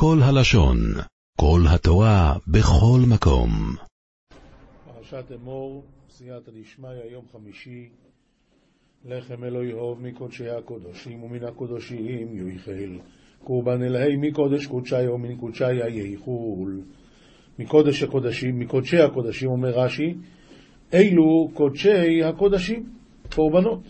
[0.00, 0.76] כל הלשון,
[1.40, 3.50] כל התורה, בכל מקום.
[4.84, 7.88] פרשת אמור, סייעתא דשמיא, יום חמישי.
[9.04, 12.98] לחם אלוהי אוב מקודשי הקודשים ומן הקודשים יויכל.
[13.44, 16.80] קורבן אלוהי מקודש קודשי ומן קודשי יחול.
[17.58, 20.14] מקודש הקודשים, מקודשי הקודשים, אומר רש"י,
[20.94, 22.92] אלו קודשי הקודשים,
[23.34, 23.82] קורבנות.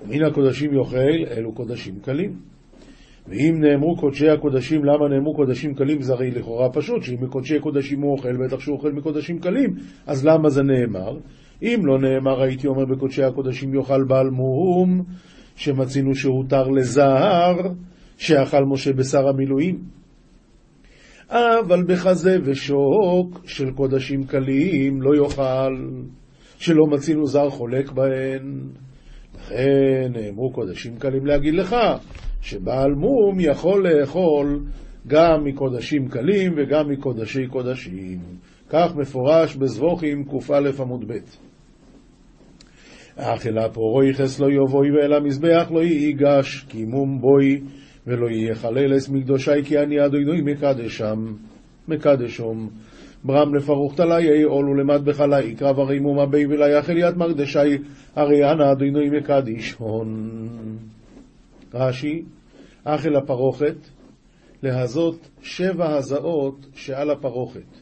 [0.00, 2.40] ומן הקודשים יאכל, אלו קודשים קלים.
[3.30, 6.02] ואם נאמרו קודשי הקודשים, למה נאמרו קודשים קלים?
[6.02, 9.74] זה הרי לכאורה פשוט, שאם מקודשי קודשים הוא אוכל, בטח שהוא אוכל מקודשים קלים,
[10.06, 11.18] אז למה זה נאמר?
[11.62, 15.02] אם לא נאמר, הייתי אומר בקודשי הקודשים יאכל בעל מום,
[15.56, 17.56] שמצינו שהותר לזהר,
[18.16, 19.78] שאכל משה בשר המילואים.
[21.30, 25.76] אבל בחזה ושוק של קודשים קלים לא יאכל,
[26.58, 28.60] שלא מצינו זר חולק בהן.
[29.34, 31.76] לכן נאמרו קודשים קלים להגיד לך,
[32.40, 34.60] שבעל מום יכול לאכול
[35.06, 38.18] גם מקודשים קלים וגם מקודשי קודשים.
[38.68, 41.18] כך מפורש בזבוכים קא עמוד ב'.
[43.16, 47.60] אכלה פרורו יכס לא יבואי ואל המזבח לא ייגש, כי מום בוי
[48.06, 51.34] ולא יחללס מקדושי כי אני אדוני מקדשם,
[51.88, 52.70] מקדשום.
[53.24, 57.78] ברם לפרוך תלי עול ולמד בחלה יקרב הרי מומה בי ולה יחל יד מקדשי
[58.16, 60.30] הרי אנא אדוני מקדיש הון.
[61.74, 62.22] רש"י,
[62.84, 63.76] אכל הפרוכת,
[64.62, 67.80] להזות שבע הזעות שעל הפרוכת.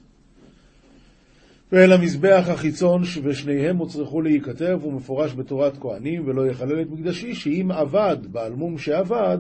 [1.72, 8.17] ואל המזבח החיצון, ושניהם הוצרכו להיכתב, ומפורש בתורת כהנים, ולא יחלל את מקדשי, שאם עבד,
[8.33, 9.39] בעל מום שעבד,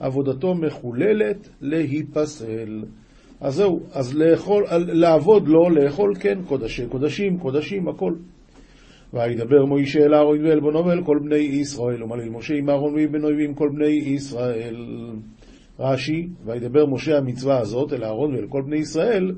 [0.00, 2.84] עבודתו מחוללת להיפסל.
[3.40, 8.12] אז זהו, אז לאכול, לעבוד לא, לאכול כן, קודשי קודשים, קודשים, הכל.
[9.14, 13.12] וידבר מוישה אל אהרון ואל בנו ואל כל בני ישראל, ומליל משה עם אהרון ועם
[13.12, 14.76] בנו ועם כל בני ישראל.
[15.78, 19.32] רש"י, וידבר משה המצווה הזאת אל אהרון ואל כל בני ישראל,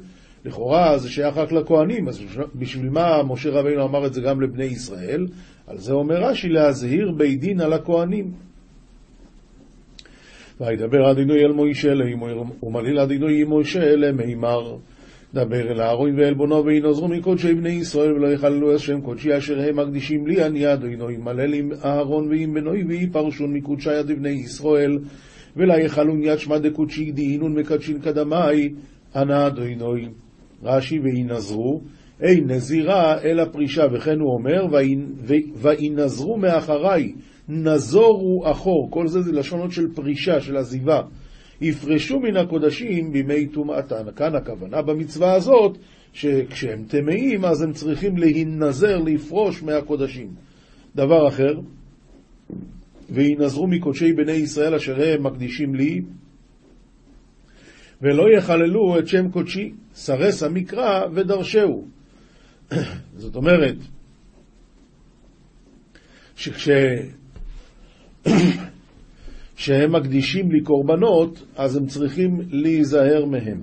[0.44, 2.20] לכאורה זה שייך רק לכהנים, אז
[2.54, 5.26] בשביל מה משה רבינו אמר את זה גם לבני ישראל?
[5.66, 8.32] על זה אומר רש"י להזהיר בית דין על הכהנים.
[10.60, 11.92] וידבר אדינוי אל מוישה
[12.62, 14.76] ומליל אדינוי עם מוישה למימר.
[15.34, 19.76] דבר אל אהרון ואל בונו וינעזרו מקודשי בני ישראל ולא יחללו השם קודשי אשר הם
[19.76, 24.98] מקדישים לי אני אדוני מלל עם אהרון ועם בנוי ויפרשון מקודשי יד בני ישראל.
[25.56, 28.68] ולא יחלון יד שמע דקודשי דהינון מקדשין קדמי
[29.16, 30.08] אנא אדוני
[30.62, 31.80] רש"י וינזרו
[32.20, 34.66] אין נזירה אלא פרישה וכן הוא אומר
[35.54, 37.12] וינזרו מאחריי
[37.48, 38.88] נזורו אחור.
[38.90, 41.02] כל זה זה לשונות של פרישה של עזיבה
[41.60, 44.04] יפרשו מן הקודשים בימי טומאתן.
[44.16, 45.78] כאן הכוונה במצווה הזאת,
[46.12, 50.34] שכשהם טמאים אז הם צריכים להינזר, לפרוש מהקודשים.
[50.96, 51.60] דבר אחר,
[53.10, 56.00] וינזרו מקודשי בני ישראל אשר הם מקדישים לי,
[58.02, 61.88] ולא יחללו את שם קודשי, סרס המקרא ודרשהו.
[63.16, 63.76] זאת אומרת,
[66.36, 66.68] שכש...
[69.58, 73.62] שהם מקדישים לי קורבנות, אז הם צריכים להיזהר מהם.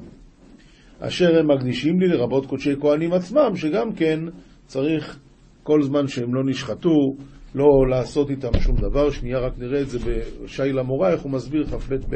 [1.00, 4.20] אשר הם מקדישים לי, לרבות קודשי כהנים עצמם, שגם כן
[4.66, 5.20] צריך
[5.64, 7.16] כל זמן שהם לא נשחטו,
[7.56, 9.12] לא לעשות איתם שום דבר.
[9.12, 10.00] שנייה רק נראה את זה
[10.44, 12.16] בשי למורה, איך הוא מסביר כ"ב-ב.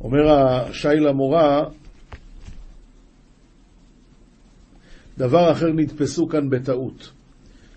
[0.00, 1.64] אומר השי למורה,
[5.18, 7.12] דבר אחר נתפסו כאן בטעות.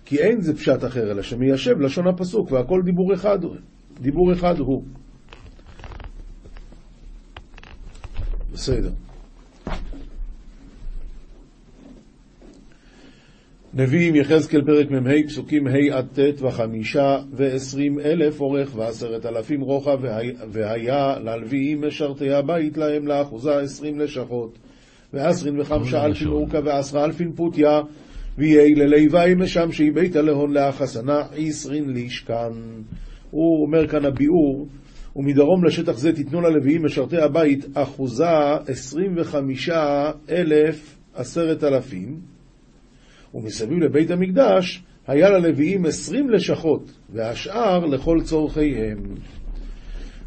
[0.06, 3.38] כי אין זה פשט אחר, אלא שמיישב לשון הפסוק, והכל דיבור אחד,
[4.00, 4.82] דיבור אחד הוא.
[8.52, 8.90] בסדר.
[13.74, 19.98] נביאים יחזקאל פרק מ"ה פסוקים ה' עד ט' וחמישה ועשרים אלף אורך ועשרת אלפים רוחב
[20.52, 24.58] והיה ללוויים משרתי הבית להם לאחוזה עשרים לשכות
[25.12, 27.80] ועשרים וחמשה אלפין אורכה ועשרה אלפין פוטיה
[28.38, 32.52] ויהי ללוואי משמשי ביתה להון לאחסנה עשרין לישכן.
[33.30, 34.68] הוא אומר כאן הביאור,
[35.16, 42.20] ומדרום לשטח זה תיתנו ללוויים משרתי הבית אחוזה עשרים וחמישה אלף עשרת אלפים,
[43.34, 48.98] ומסביב לבית המקדש היה ללוויים עשרים לשכות, והשאר לכל צורכיהם.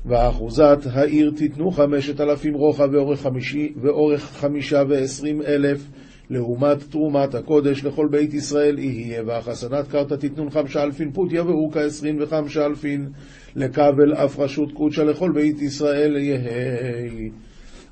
[0.06, 2.90] ואחוזת העיר תיתנו חמשת אלפים רוחב
[3.82, 5.88] ואורך חמישה ועשרים אלף
[6.30, 12.18] לעומת תרומת הקודש לכל בית ישראל יהיה, והחסנת קרתא תיתנון חמשה אלפין פוטיה ואורכה עשרים
[12.22, 13.10] וחמשה אלפין
[13.56, 17.30] לכבל אף רשות קודשא לכל בית ישראל יהא.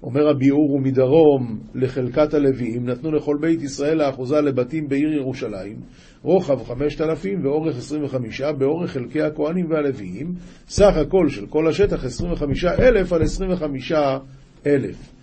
[0.04, 5.76] אומר הביאור ומדרום לחלקת הלוויים נתנו לכל בית ישראל לאחוזה לבתים בעיר ירושלים
[6.24, 10.34] רוחב 5,000 ואורך 25 באורך חלקי הכהנים והלוויים
[10.68, 15.17] סך הכל של כל השטח 25,000 על 25,000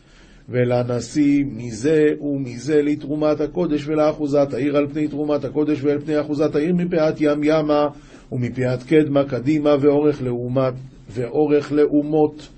[0.49, 6.75] ולנשיא מזה ומזה לתרומת הקודש ולאחוזת העיר על פני תרומת הקודש ועל פני אחוזת העיר
[6.75, 7.87] מפאת ים ימה
[8.33, 10.75] ומפאת קדמה קדימה ואורך לאומת
[11.11, 12.49] ואורך לאומות.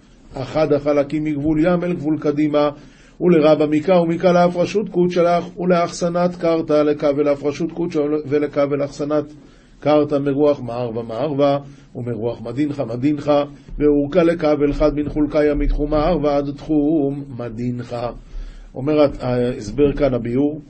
[0.42, 2.70] אחד החלקים מגבול ים אל גבול קדימה
[3.20, 9.24] ולרבה מכה ומכה להפרשות קודשא ולאחסנת קרתא לכבל הפרשות קודשא ולכבל אחסנת
[9.80, 11.58] קרתא מרוח מערבה מערבה
[11.94, 13.32] ומרוח מדינך מדינך
[13.78, 17.96] ואורכה לכבל חד מן חולקיה מתחום מערבה עד תחום מדינך.
[18.74, 20.60] אומר ההסבר כאן הביאור,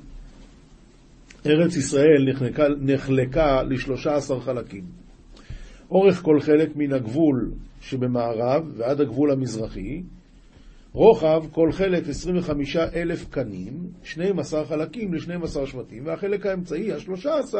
[1.46, 4.84] ארץ ישראל נחלקה, נחלקה לשלושה עשר חלקים.
[5.90, 7.50] אורך כל חלק מן הגבול
[7.80, 10.02] שבמערב ועד הגבול המזרחי,
[10.92, 13.72] רוחב כל חלק 25 אלף קנים,
[14.02, 17.54] 12 חלקים ל-12 שבטים, והחלק האמצעי, ה-13,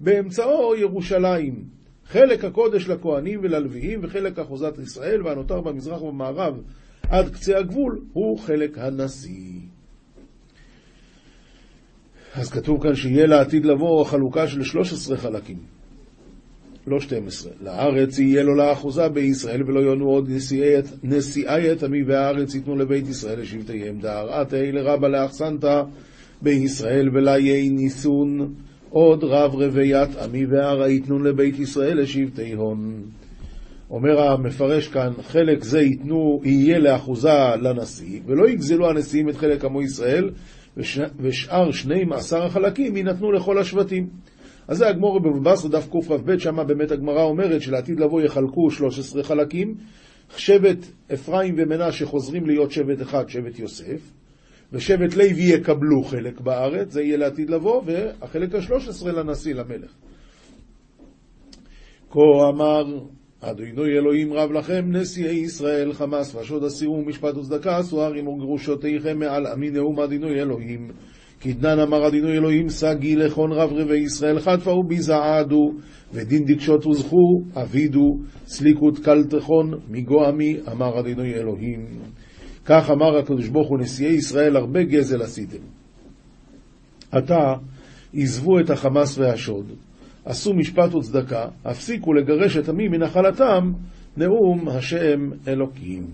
[0.00, 1.64] באמצעו ירושלים.
[2.06, 6.54] חלק הקודש לכהנים וללוויים, וחלק אחוזת ישראל, והנותר במזרח ובמערב
[7.08, 9.60] עד קצה הגבול, הוא חלק הנשיא.
[12.34, 15.58] אז כתוב כאן שיהיה לעתיד לבוא חלוקה של 13 חלקים.
[16.86, 17.52] לא 12.
[17.60, 20.30] לארץ יהיה לו לאחוזה בישראל, ולא יונו עוד
[21.02, 24.00] נשיאי את עמי והארץ ייתנו לבית ישראל לשבטיהם.
[24.00, 25.82] דהרעת לרבה לאחסנתה
[26.42, 28.54] בישראל, ולה יהי ניסון
[28.94, 30.46] עוד רב רביית עמי
[30.88, 33.02] ייתנו לבית ישראל לשבטי הון.
[33.90, 37.28] אומר המפרש כאן, חלק זה ייתנו, יהיה לאחוזה
[37.60, 40.30] לנשיא, ולא יגזלו הנשיאים את חלק עמו ישראל,
[41.20, 44.08] ושאר שנים עשר החלקים יינתנו לכל השבטים.
[44.68, 49.22] אז זה הגמור בבבא בסר דף קכ"ב, שם באמת הגמרא אומרת שלעתיד לבוא יחלקו 13
[49.22, 49.74] חלקים,
[50.36, 54.00] שבט אפרים ומנשה חוזרים להיות שבט אחד, שבט יוסף,
[54.72, 59.90] ושבט לוי יקבלו חלק בארץ, זה יהיה לעתיד לבוא, והחלק ה-13 לנשיא, למלך.
[62.10, 62.98] כה אמר
[63.40, 69.46] אדוני אלוהים רב לכם, נשיאי ישראל, חמאס ושוד אסירו ומשפט וצדקה, עשו ערים וגרושותיכם מעל
[69.46, 70.88] עמי נאום אדוני אלוהים.
[71.40, 75.72] כדנן אמר אדינו אלוהים סגי לכון רב רבי ישראל חטפה וביזעדו
[76.12, 81.86] ודין דקשות וזכו אבידו סליקות קלטכון מגועמי אמר אדינו אלוהים
[82.64, 85.62] כך אמר הקדוש ברוך הוא נשיאי ישראל הרבה גזל עשיתם.
[87.12, 87.54] עתה
[88.14, 89.72] עזבו את החמאס והשוד
[90.24, 93.72] עשו משפט וצדקה הפסיקו לגרש את עמי מנחלתם
[94.16, 96.06] נאום השם אלוקים.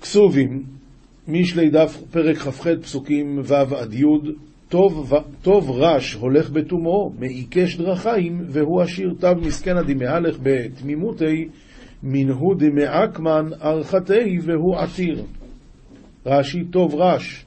[0.00, 0.62] כסובים
[1.28, 4.04] משלי דף פרק כ"ח פסוקים ו' עד י'
[4.68, 5.12] טוב,
[5.42, 11.48] טוב רש הולך בתומו, מעיקש דרכיים, והוא עשיר תו מסכנה דמהלך בתמימותי,
[12.02, 15.24] מנהו דמעקמן ארכתי, והוא עתיר.
[16.26, 17.46] רש"י טוב רש,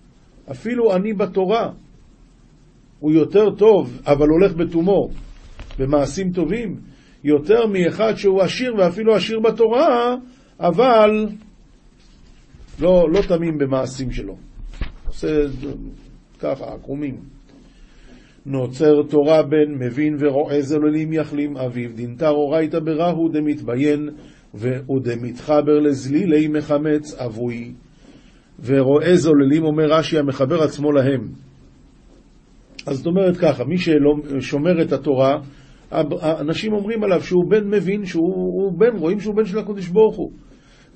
[0.52, 1.70] אפילו אני בתורה,
[3.00, 5.10] הוא יותר טוב, אבל הולך בתומו,
[5.80, 6.76] במעשים טובים,
[7.24, 10.16] יותר מאחד שהוא עשיר ואפילו עשיר בתורה,
[10.60, 11.28] אבל
[12.80, 14.36] לא, לא תמים במעשים שלו.
[15.08, 15.28] עושה
[16.40, 17.16] ככה, עקומים.
[18.46, 24.10] נוצר תורה בן מבין ורואה זלולים יחלים אביו, דינתר אורייתא בראהו דמתביין
[24.56, 27.74] ודמתחבר לזלילי מחמץ אבוי.
[28.66, 31.28] ורואה זוללים, אומר רש"י, המחבר עצמו להם.
[32.88, 35.38] אז זאת אומרת ככה, מי ששומר את התורה,
[36.24, 40.32] אנשים אומרים עליו שהוא בן מבין, שהוא בן, רואים שהוא בן של הקדוש ברוך הוא.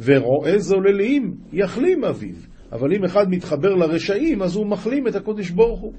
[0.04, 2.36] ורואה זוללים, יחלים אביו.
[2.72, 5.94] אבל אם אחד מתחבר לרשעים, אז הוא מחלים את הקודש ברוך הוא.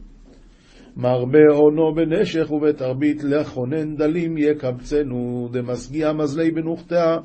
[0.96, 7.16] מרבה עונו בנשך ובתרבית לכונן דלים יקבצנו דמשגיע מזלי בנוכתיה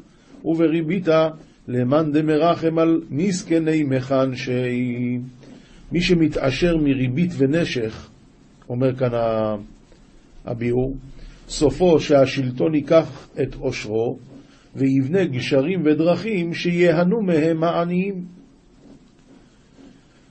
[0.46, 1.28] ובריביתה
[1.68, 5.20] למאן דמרחם על מסכני מחנשי.
[5.92, 8.10] מי שמתעשר מריבית ונשך,
[8.70, 9.10] אומר כאן
[10.46, 10.96] הביאור,
[11.48, 14.18] סופו שהשלטון ייקח את עושרו
[14.76, 18.26] ויבנה גשרים ודרכים שיהנו מהם העניים.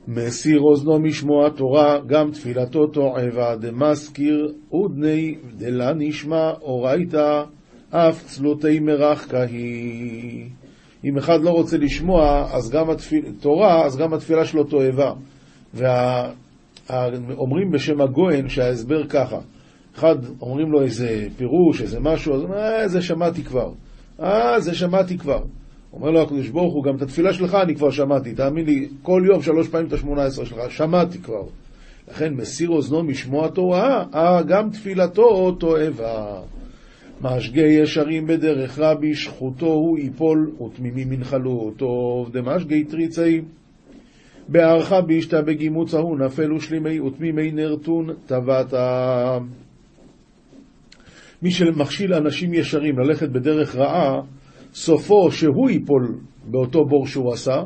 [0.09, 7.43] מסיר אוזנו משמוע תורה, גם תפילתו תועבה, דמזכיר אודני דלה נשמע אורייתא,
[7.91, 10.49] אף צלותי מרח כהי.
[11.05, 13.25] אם אחד לא רוצה לשמוע אז גם התפיל...
[13.41, 15.13] תורה, אז גם התפילה שלו תועבה.
[15.75, 17.73] ואומרים וה...
[17.73, 19.39] בשם הגויין שההסבר ככה,
[19.97, 23.73] אחד אומרים לו איזה פירוש, איזה משהו, אז הוא אומר, אה, זה שמעתי כבר.
[24.23, 25.43] אה, זה שמעתי כבר.
[25.93, 29.23] אומר לו הקדוש ברוך הוא, גם את התפילה שלך אני כבר שמעתי, תאמין לי, כל
[29.33, 31.43] יום שלוש פעמים את השמונה עשרה שלך, שמעתי כבר.
[32.09, 36.41] לכן מסיר אוזנו משמוע תורה, אה, גם תפילתו תועבה.
[37.21, 43.41] משגה ישרים בדרך רבי, שחוטו הוא יפול, ותמימים ינחלו אותו, דמשגי תריצאי.
[44.49, 48.75] בערכה בישתא בגימוץ ההוא נפל ושלימי ותמימי נרתון טבעת.
[51.43, 54.21] מי שמכשיל אנשים ישרים ללכת בדרך רעה,
[54.75, 57.62] סופו שהוא ייפול באותו בור שהוא עשה,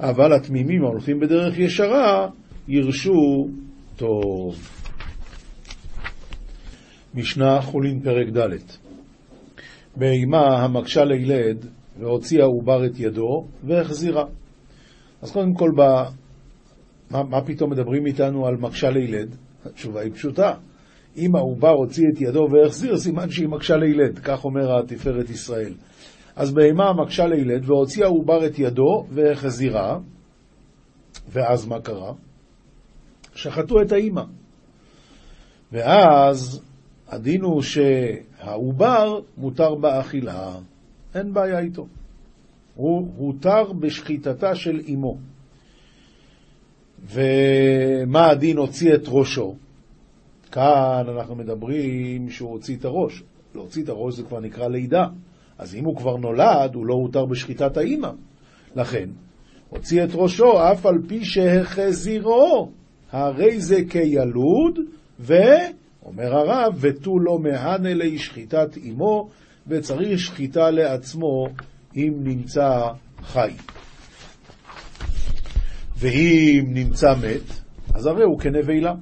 [0.00, 2.28] אבל התמימים ההולכים בדרך ישרה
[2.68, 3.48] ירשו
[3.96, 4.56] טוב.
[7.14, 8.85] משנה חולין פרק ד'
[9.96, 11.66] בהמה המקשה לילד
[11.98, 14.24] והוציאה עובר את ידו והחזירה.
[15.22, 15.82] אז קודם כל, ב...
[17.10, 19.36] מה, מה פתאום מדברים איתנו על מקשה לילד?
[19.64, 20.54] התשובה היא פשוטה.
[21.16, 25.74] אם העובר הוציא את ידו והחזיר, סימן שהיא מקשה לילד, כך אומר התפארת ישראל.
[26.36, 29.98] אז בהמה מקשה לילד והוציאה עובר את ידו והחזירה,
[31.32, 32.12] ואז מה קרה?
[33.34, 34.22] שחטו את האימא.
[35.72, 36.65] ואז
[37.08, 40.54] הדין הוא שהעובר מותר באכילה,
[41.14, 41.86] אין בעיה איתו.
[42.74, 45.16] הוא הותר בשחיטתה של אמו.
[47.04, 49.54] ומה הדין הוציא את ראשו?
[50.52, 53.22] כאן אנחנו מדברים שהוא הוציא את הראש.
[53.54, 55.06] להוציא את הראש זה כבר נקרא לידה.
[55.58, 58.10] אז אם הוא כבר נולד, הוא לא הותר בשחיטת האימא.
[58.76, 59.08] לכן,
[59.68, 62.70] הוציא את ראשו אף על פי שהחזירו,
[63.12, 64.78] הרי זה כילוד,
[66.06, 69.28] ואומר הרב, ותו לא מהנה לי שחיטת אמו,
[69.66, 71.48] וצריך שחיטה לעצמו
[71.96, 72.88] אם נמצא
[73.22, 73.50] חי.
[75.98, 77.60] ואם נמצא מת,
[77.94, 78.94] אז הרי הוא כנבלה.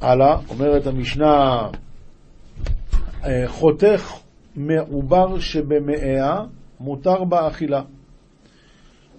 [0.00, 1.68] הלאה, אומרת המשנה,
[3.24, 4.12] אה, חותך
[4.56, 6.44] מעובר שבמאה
[6.80, 7.82] מותר באכילה.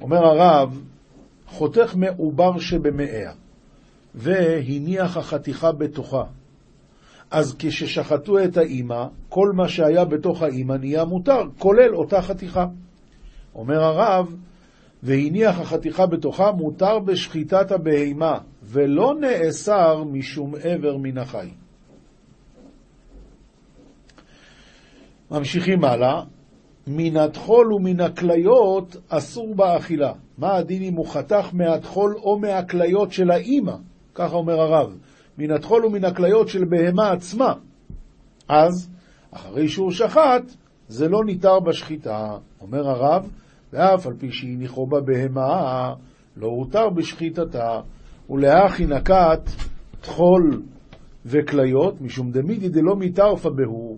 [0.01, 0.81] אומר הרב,
[1.45, 3.31] חותך מעובר שבמאה,
[4.15, 6.23] והניח החתיכה בתוכה.
[7.31, 12.65] אז כששחטו את האימא, כל מה שהיה בתוך האימא נהיה מותר, כולל אותה חתיכה.
[13.55, 14.35] אומר הרב,
[15.03, 21.49] והניח החתיכה בתוכה מותר בשחיטת הבהמה, ולא נאסר משום עבר מן החי.
[25.31, 26.23] ממשיכים הלאה,
[26.87, 30.13] מן הטחול ומן הכליות אסור באכילה.
[30.37, 33.75] מה הדין אם הוא חתך מהטחול או מהכליות של האימא?
[34.15, 34.97] ככה אומר הרב.
[35.37, 37.53] מן הטחול ומן הכליות של בהמה עצמה.
[38.49, 38.89] אז,
[39.31, 40.43] אחרי שהוא שחט,
[40.87, 42.37] זה לא ניתר בשחיטה.
[42.61, 43.29] אומר הרב,
[43.73, 45.93] ואף על פי שהניחו בבהמה,
[46.37, 47.81] לא הותר בשחיטתה,
[48.29, 49.41] ולאחי נקת
[50.01, 50.61] טחול
[51.25, 53.97] וכליות, משום דמידי דלא מתערפה בהו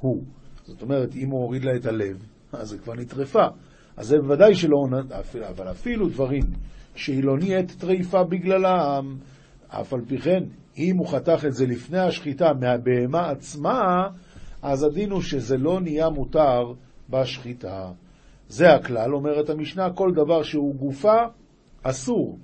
[0.00, 0.22] הוא.
[0.64, 3.46] זאת אומרת, אם הוא הוריד לה את הלב, אז זה כבר נטרפה.
[3.96, 4.86] אז זה בוודאי שלא,
[5.50, 6.42] אבל אפילו דברים
[6.94, 9.16] שהיא לא נהיית טריפה בגללם,
[9.68, 10.44] אף על פי כן,
[10.78, 14.08] אם הוא חתך את זה לפני השחיטה מהבהמה עצמה,
[14.62, 16.72] אז הדין הוא שזה לא נהיה מותר
[17.10, 17.90] בשחיטה.
[18.48, 21.16] זה הכלל, אומרת המשנה, כל דבר שהוא גופה,
[21.82, 22.38] אסור.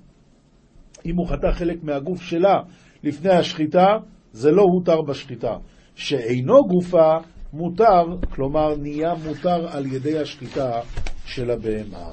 [1.05, 2.61] אם הוא חתך חלק מהגוף שלה
[3.03, 3.87] לפני השחיטה,
[4.31, 5.57] זה לא הותר בשחיטה.
[5.95, 7.17] שאינו גופה,
[7.53, 10.81] מותר, כלומר נהיה מותר על ידי השחיטה
[11.25, 12.11] של הבהמה.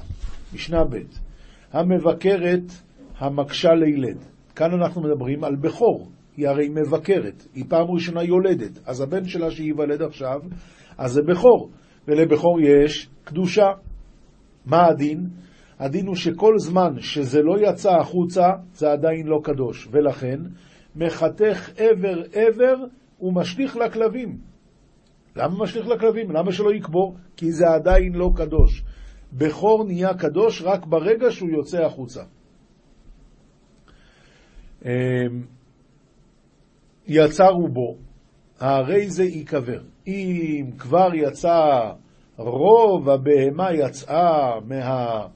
[0.53, 1.26] משנה ב'
[1.71, 2.71] המבקרת
[3.17, 4.17] המקשה לילד.
[4.55, 6.07] כאן אנחנו מדברים על בכור,
[6.37, 10.39] היא הרי מבקרת, היא פעם ראשונה יולדת, אז הבן שלה שייוולד עכשיו,
[10.97, 11.69] אז זה בכור,
[12.07, 13.67] ולבכור יש קדושה.
[14.65, 15.27] מה הדין?
[15.79, 20.39] הדין הוא שכל זמן שזה לא יצא החוצה, זה עדיין לא קדוש, ולכן
[20.95, 22.75] מחתך עבר עבר
[23.21, 24.37] ומשליך לכלבים.
[25.35, 26.31] למה משליך לכלבים?
[26.31, 27.15] למה שלא יקבור?
[27.37, 28.83] כי זה עדיין לא קדוש.
[29.33, 32.23] בכור נהיה קדוש רק ברגע שהוא יוצא החוצה.
[34.85, 34.91] אמ,
[37.07, 37.95] יצא רובו,
[38.59, 39.81] הרי זה ייקבר.
[40.07, 41.91] אם כבר יצא
[42.37, 45.27] רוב הבהמה יצאה מה,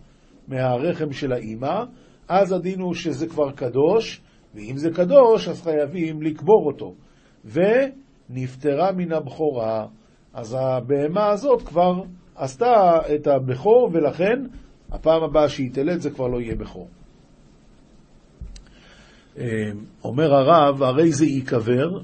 [0.47, 1.83] מהרחם של האימא,
[2.27, 4.21] אז הדין הוא שזה כבר קדוש,
[4.55, 6.93] ואם זה קדוש, אז חייבים לקבור אותו.
[7.45, 9.87] ונפטרה מן הבכורה,
[10.33, 12.01] אז הבהמה הזאת כבר
[12.35, 14.43] עשתה את הבכור, ולכן
[14.91, 16.87] הפעם הבאה שהיא תלד זה כבר לא יהיה בכור.
[19.37, 19.71] אה,
[20.03, 21.99] אומר הרב, הרי זה ייקבר,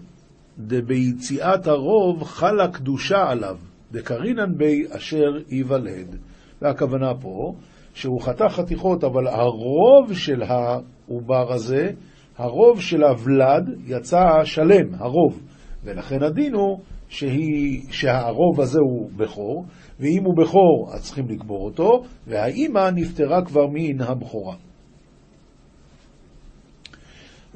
[0.59, 3.57] דביציאת הרוב חלה קדושה עליו,
[3.91, 6.15] דקרינן בי אשר ייוולד.
[6.61, 7.53] והכוונה פה,
[7.93, 11.91] שהוא חתך חתיכות, אבל הרוב של העובר הזה,
[12.37, 15.41] הרוב של הוולד יצא שלם, הרוב.
[15.83, 19.65] ולכן הדין הוא שהיא, שהרוב הזה הוא בכור,
[19.99, 24.55] ואם הוא בכור אז צריכים לקבור אותו, והאימא נפטרה כבר מן הבכורה.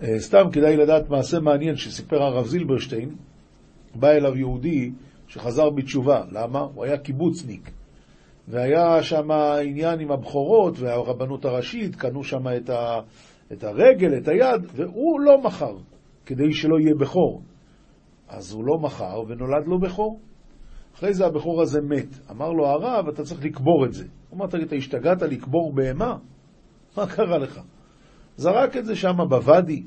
[0.03, 3.09] אה, סתם כדאי לדעת מעשה מעניין שסיפר הרב זילברשטיין,
[3.95, 4.91] בא אליו יהודי
[5.27, 6.23] שחזר בתשובה.
[6.31, 6.59] למה?
[6.59, 7.71] הוא היה קיבוצניק.
[8.47, 9.31] והיה שם
[9.65, 12.99] עניין עם הבכורות והרבנות הראשית, קנו שם את, ה,
[13.51, 15.75] את הרגל, את היד, והוא לא מכר,
[16.25, 17.41] כדי שלא יהיה בכור.
[18.31, 20.19] אז הוא לא מכר ונולד לו בכור.
[20.95, 22.07] אחרי זה הבכור הזה מת.
[22.31, 24.05] אמר לו הרב, אתה צריך לקבור את זה.
[24.29, 26.17] הוא אמר, תגיד, אתה השתגעת לקבור בהמה?
[26.97, 27.61] מה קרה לך?
[28.37, 29.83] זרק את זה שם בוואדי.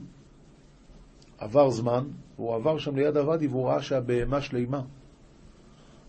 [1.38, 2.04] עבר זמן,
[2.36, 4.82] והוא עבר שם ליד הוואדי והוא ראה שהבהמה שלימה.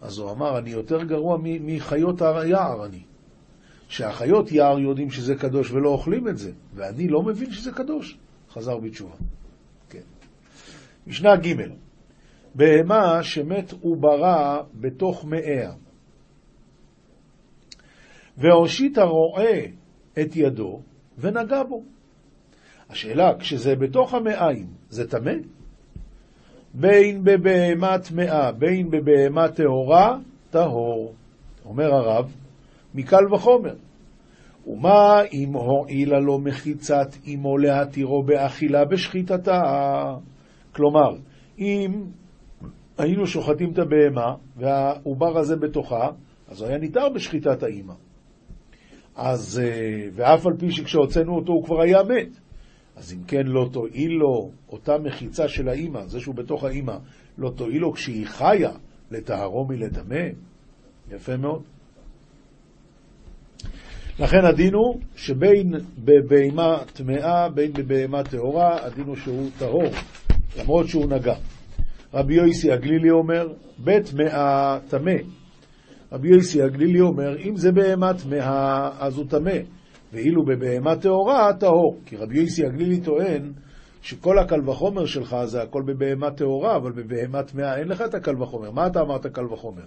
[0.02, 3.04] אז הוא אמר, אני יותר גרוע מחיות היער אני.
[3.88, 8.18] שהחיות יער יודעים שזה קדוש ולא אוכלים את זה, ואני לא מבין שזה קדוש.
[8.50, 9.16] חזר בתשובה.
[9.90, 10.04] כן.
[11.08, 11.85] משנה ג'
[12.56, 15.72] בהמה שמת וברא בתוך מאיה,
[18.38, 19.60] והושיט הרועה
[20.22, 20.80] את ידו
[21.18, 21.84] ונגע בו.
[22.90, 25.32] השאלה, כשזה בתוך המעיים, זה טמא?
[26.74, 30.18] בין בבהמה טמאה, בין בבהמה טהורה,
[30.50, 31.14] טהור.
[31.66, 32.36] אומר הרב,
[32.94, 33.76] מקל וחומר.
[34.68, 39.62] ומה אם הועילה לו מחיצת אמו להתירו באכילה בשחיטתה?
[40.72, 41.16] כלומר,
[41.60, 42.04] אם
[42.98, 46.10] היינו שוחטים את הבהמה והעובר הזה בתוכה,
[46.48, 47.94] אז הוא היה ניתר בשחיטת האימא.
[49.16, 52.40] אז, אה, ואף על פי שכשהוצאנו אותו הוא כבר היה מת.
[52.96, 56.98] אז אם כן לא תועיל לו אותה מחיצה של האימא, זה שהוא בתוך האימא,
[57.38, 58.72] לא תועיל לו כשהיא חיה
[59.12, 60.26] לטהרו מלטמא?
[61.12, 61.62] יפה מאוד.
[64.20, 69.90] לכן הדין הוא שבין בבהמה טמאה, בין בבהמה טהורה, הדין הוא שהוא טהור,
[70.60, 71.36] למרות שהוא נגע.
[72.16, 73.54] רבי יויסי הגלילי אומר,
[73.84, 75.16] בטמאה טמא.
[76.12, 79.58] רבי יויסי הגלילי אומר, אם זה בהמה טמאה, אז הוא טמא.
[80.14, 82.00] ואילו בבהמה טהורה, טהור.
[82.06, 83.52] כי רבי יוסי הגלילי טוען
[84.02, 88.42] שכל הקל וחומר שלך זה הכל בבהמה טהורה, אבל בבהמה טמאה אין לך את הקל
[88.42, 88.72] וחומר.
[88.72, 89.84] מה אתה אמרת קל וחומר?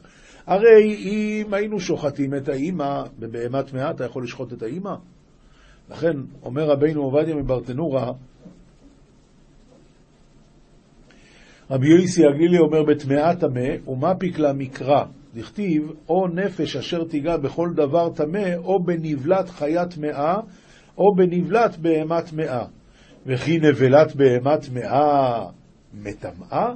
[0.47, 4.94] הרי אם היינו שוחטים את האימא בבהמה טמאה, אתה יכול לשחוט את האימא?
[5.90, 8.12] לכן אומר רבינו עובדיה מברטנורה,
[11.70, 15.04] רבי יוסי הגלילי אומר בטמאה טמא, ומה פיקלה מקרא?
[15.34, 20.40] דכתיב, או נפש אשר תיגע בכל דבר טמא, או בנבלת חיה טמאה,
[20.98, 22.64] או בנבלת בהמה טמאה.
[23.26, 25.46] וכי נבלת בהמה טמאה
[25.94, 26.74] מטמאה?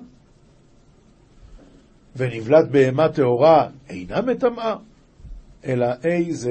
[2.16, 4.76] ונבלת בהמה טהורה אינה מטמאה?
[5.66, 6.50] אלא אי זה,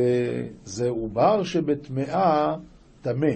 [0.63, 2.55] זה עובר שבטמאה
[3.01, 3.33] טמא,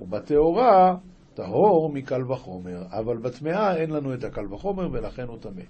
[0.00, 0.94] ובטהורה
[1.34, 5.62] טהור מקל וחומר, אבל בטמאה אין לנו את הקל וחומר ולכן הוא טמא.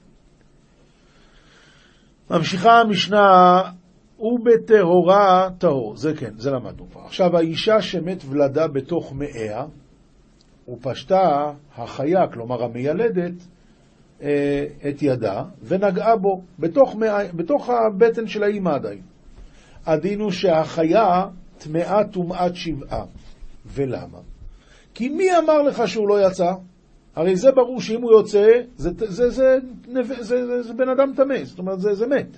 [2.30, 3.62] ממשיכה המשנה,
[4.22, 5.96] ובטהורה טהור.
[5.96, 7.00] זה כן, זה למדנו כבר.
[7.04, 9.64] עכשיו, האישה שמת ולדה בתוך מאיה,
[10.68, 13.32] ופשטה החיה, כלומר המיילדת,
[14.22, 16.96] אה, את ידה, ונגעה בו, בתוך,
[17.34, 19.00] בתוך הבטן של האימא עדיין.
[19.86, 21.26] הדין הוא שהחיה
[21.58, 23.04] טמאה טומאת שבעה.
[23.66, 24.18] ולמה?
[25.02, 26.52] כי מי אמר לך שהוא לא יצא?
[27.16, 29.58] הרי זה ברור שאם הוא יוצא, זה, זה, זה, זה,
[30.20, 32.36] זה, זה, זה בן אדם טמא, זאת אומרת, זה, זה מת.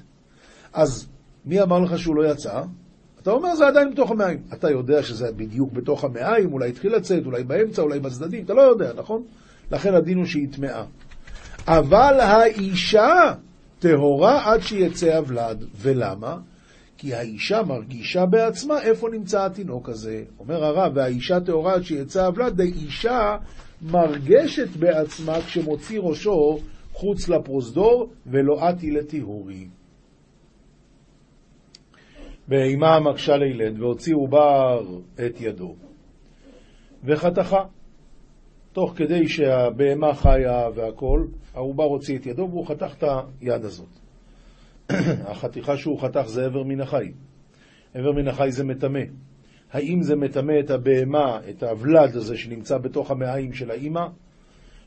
[0.72, 1.06] אז
[1.44, 2.62] מי אמר לך שהוא לא יצא?
[3.22, 4.42] אתה אומר, זה עדיין בתוך המעיים.
[4.52, 8.62] אתה יודע שזה בדיוק בתוך המעיים, אולי התחיל לצאת, אולי באמצע, אולי בצדדים, אתה לא
[8.62, 9.22] יודע, נכון?
[9.70, 10.84] לכן הדין הוא שהיא טמאה.
[11.66, 13.32] אבל האישה
[13.78, 15.64] טהורה עד שיצא הוולד.
[15.76, 16.36] ולמה?
[16.98, 20.24] כי האישה מרגישה בעצמה איפה נמצא התינוק הזה.
[20.38, 23.36] אומר הרב, והאישה טהורה שיצא הוולד, האישה
[23.82, 26.58] מרגשת בעצמה כשמוציא ראשו
[26.92, 29.68] חוץ לפרוזדור ולא עתי לטיהורי.
[32.48, 35.74] באימה מקשה לילד והוציא עובר את ידו
[37.04, 37.64] וחתכה.
[38.72, 43.04] תוך כדי שהבהמה חיה והכל, העובר הוציא את ידו והוא חתך את
[43.40, 44.03] היד הזאת.
[45.30, 47.12] החתיכה שהוא חתך זה איבר מן החי.
[47.94, 49.00] איבר מן החי זה מטמא.
[49.72, 54.06] האם זה מטמא את הבהמה, את הוולד הזה שנמצא בתוך המעיים של האימא,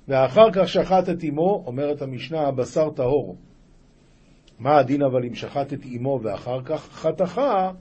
[0.07, 3.36] ואחר כך שחט את אמו, אומרת המשנה, הבשר טהור.
[4.60, 7.71] מה הדין אבל אם שחט את אמו ואחר כך חתכה,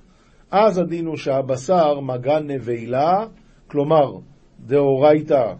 [0.50, 3.26] אז הדין הוא שהבשר מגע נבלה,
[3.66, 4.18] כלומר,
[4.60, 5.52] דאורייתא,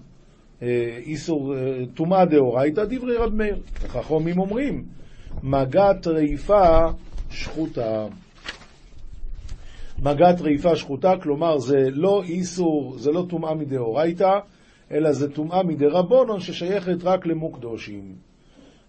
[0.62, 3.62] אה, איסור, אה, טומאה דאורייתא, דברי רב מאיר.
[3.85, 4.85] החכמים אומרים,
[5.42, 6.87] מגע טריפה
[7.31, 8.07] שחוטה.
[10.03, 14.38] מגת רעיפה שחוטה, כלומר זה לא איסור, זה לא טומאה מדאורייתא,
[14.92, 18.14] אלא זה טומאה מדרבנון ששייכת רק למוקדושים.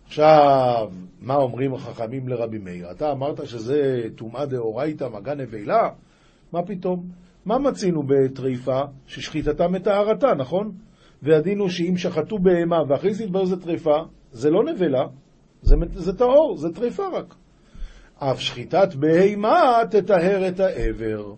[0.08, 0.90] עכשיו,
[1.22, 2.92] מה אומרים החכמים לרבי מאיר?
[2.92, 5.90] אתה אמרת שזה טומאה דאורייתא, מגע נבלה?
[6.54, 7.04] מה פתאום?
[7.46, 8.82] מה מצינו בטריפה?
[9.08, 10.72] ששחיטתה מטהרתה, נכון?
[11.22, 13.98] והדין הוא שאם שחטו בהמה ואחרי זה התברר זה טריפה,
[14.32, 15.04] זה לא נבלה,
[15.62, 17.36] זה, זה טהור, זה טריפה רק.
[18.20, 21.34] אף שחיטת בהמה תטהר את העבר.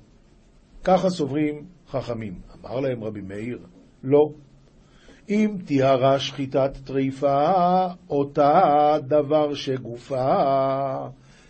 [0.84, 2.34] ככה סוברים חכמים.
[2.62, 3.60] אמר להם רבי מאיר,
[4.04, 4.30] לא.
[5.30, 11.08] אם טיהרה שחיטת טריפה, אותה דבר שגופה,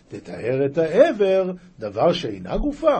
[0.08, 2.98] תטהר את העבר, דבר שאינה גופה.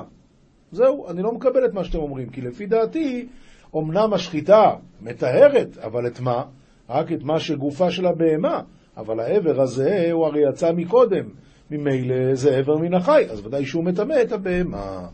[0.72, 3.28] זהו, אני לא מקבל את מה שאתם אומרים, כי לפי דעתי,
[3.76, 6.44] אמנם השחיטה מטהרת, אבל את מה?
[6.88, 8.62] רק את מה שגופה של הבהמה.
[8.96, 11.24] אבל העבר הזה, הוא הרי יצא מקודם.
[11.70, 15.08] ממילא זה עבר מן החי, אז ודאי שהוא מטמא את הבהמה.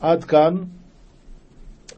[0.00, 0.54] עד כאן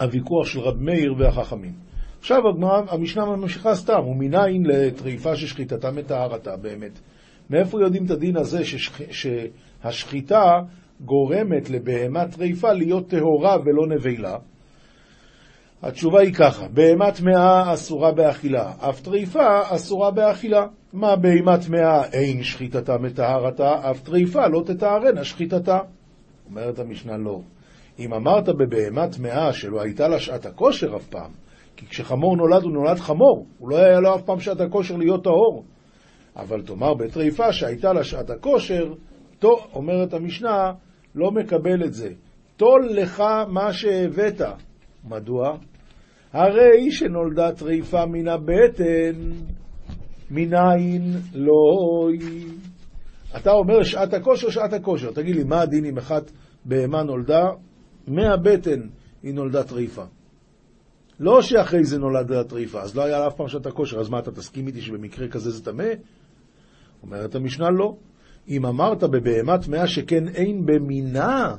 [0.01, 1.73] הוויכוח של רב מאיר והחכמים.
[2.19, 2.43] עכשיו
[2.89, 7.01] המשנה ממשיכה סתם, ומנין לטריפה ששחיטתה מטהרתה באמת.
[7.51, 9.01] מאיפה יודעים את הדין הזה ששח...
[9.11, 10.61] שהשחיטה
[11.01, 14.37] גורמת לבהמת טריפה להיות טהורה ולא נבלה?
[15.83, 20.67] התשובה היא ככה, בהמה טמאה אסורה באכילה, אף טריפה אסורה באכילה.
[20.93, 25.79] מה בהמה טמאה אין שחיטתה מטהרתה, אף טריפה לא תטהרנה שחיטתה.
[26.49, 27.41] אומרת המשנה לא.
[27.99, 31.31] אם אמרת בבהמה טמאה שלא הייתה לה שעת הכושר אף פעם,
[31.77, 35.25] כי כשחמור נולד הוא נולד חמור, הוא לא היה לו אף פעם שעת הכושר להיות
[35.25, 35.65] טהור.
[36.37, 38.93] אבל תאמר בטריפה שהייתה לה שעת הכושר,
[39.75, 40.73] אומרת המשנה,
[41.15, 42.11] לא מקבל את זה.
[42.57, 44.41] טול לך מה שהבאת.
[45.05, 45.57] מדוע?
[46.33, 49.33] הרי שנולדה טריפה מן הבטן,
[50.31, 52.47] מניין לא היא.
[53.37, 55.13] אתה אומר שעת הכושר, שעת הכושר.
[55.13, 56.31] תגיד לי, מה הדין אם אחת
[56.65, 57.45] בהמה נולדה?
[58.07, 58.81] מהבטן
[59.23, 60.05] היא נולדה טריפה.
[61.21, 64.31] לא שאחרי זה נולדה טריפה, אז לא היה אף פעם שעת הכושר, אז מה, אתה
[64.33, 65.89] תסכים איתי שבמקרה כזה זה טמא?
[67.03, 67.97] אומרת המשנה לא.
[68.49, 71.57] אם אמרת בבהמה טמאה שכן אין במינה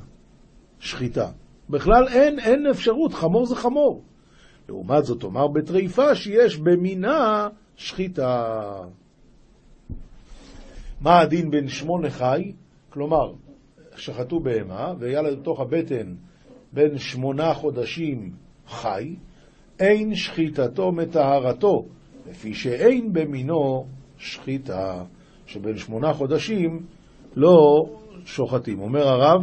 [0.78, 1.30] שחיטה,
[1.70, 4.02] בכלל אין, אין אפשרות, חמור זה חמור.
[4.70, 8.54] לעומת זאת, אומר בטריפה שיש במינה שחיטה.
[11.00, 12.52] מה הדין בין שמונה חי?
[12.90, 13.32] כלומר,
[13.96, 16.14] שחטו בהמה, והיה לה לתוך הבטן
[16.72, 18.32] בין שמונה חודשים
[18.68, 19.16] חי,
[19.80, 21.84] אין שחיטתו מטהרתו,
[22.30, 23.86] לפי שאין במינו
[24.18, 25.04] שחיטה,
[25.46, 26.82] שבין שמונה חודשים
[27.36, 27.84] לא
[28.24, 28.80] שוחטים.
[28.80, 29.42] אומר הרב,